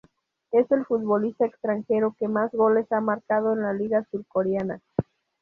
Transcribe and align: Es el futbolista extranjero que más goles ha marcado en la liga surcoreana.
Es 0.49 0.65
el 0.71 0.83
futbolista 0.87 1.45
extranjero 1.45 2.15
que 2.17 2.27
más 2.27 2.51
goles 2.53 2.91
ha 2.91 2.99
marcado 3.01 3.53
en 3.53 3.61
la 3.61 3.71
liga 3.71 4.03
surcoreana. 4.09 4.81